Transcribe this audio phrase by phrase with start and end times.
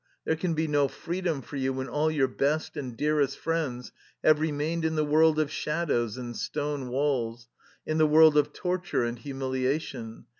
[0.25, 3.91] There can be no freedom for you when all your best and dear est friends
[4.23, 7.47] have remained in the world of shad ows and stone walls,
[7.85, 10.25] in the world of torture and humiliation.